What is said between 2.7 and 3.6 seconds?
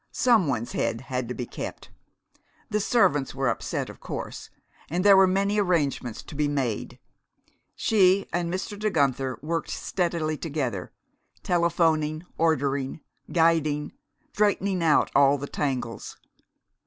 The servants were